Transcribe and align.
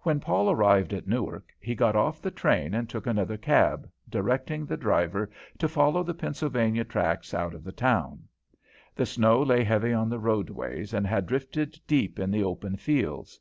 When 0.00 0.18
Paul 0.18 0.50
arrived 0.50 0.92
at 0.92 1.06
Newark, 1.06 1.52
he 1.60 1.76
got 1.76 1.94
off 1.94 2.20
the 2.20 2.32
train 2.32 2.74
and 2.74 2.90
took 2.90 3.06
another 3.06 3.36
cab, 3.36 3.88
directing 4.08 4.66
the 4.66 4.76
driver 4.76 5.30
to 5.60 5.68
follow 5.68 6.02
the 6.02 6.12
Pennsylvania 6.12 6.82
tracks 6.82 7.32
out 7.32 7.54
of 7.54 7.62
the 7.62 7.70
town. 7.70 8.24
The 8.96 9.06
snow 9.06 9.40
lay 9.44 9.62
heavy 9.62 9.92
on 9.92 10.08
the 10.08 10.18
roadways 10.18 10.92
and 10.92 11.06
had 11.06 11.26
drifted 11.26 11.78
deep 11.86 12.18
in 12.18 12.32
the 12.32 12.42
open 12.42 12.74
fields. 12.74 13.38